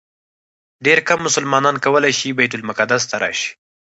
[0.85, 3.49] ډېر کم مسلمانان کولی شي بیت المقدس ته راشي.